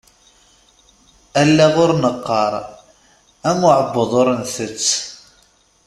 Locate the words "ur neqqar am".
1.83-3.59